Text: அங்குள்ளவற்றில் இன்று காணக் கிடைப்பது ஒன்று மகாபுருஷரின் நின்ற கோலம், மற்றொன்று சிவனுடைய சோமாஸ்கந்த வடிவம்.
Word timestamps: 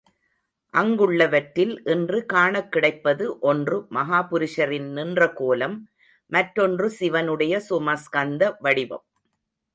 அங்குள்ளவற்றில் 0.73 1.73
இன்று 1.85 2.25
காணக் 2.25 2.71
கிடைப்பது 2.71 3.39
ஒன்று 3.39 3.77
மகாபுருஷரின் 3.91 4.89
நின்ற 4.89 5.29
கோலம், 5.33 5.77
மற்றொன்று 6.31 6.89
சிவனுடைய 6.89 7.61
சோமாஸ்கந்த 7.69 8.51
வடிவம். 8.59 9.05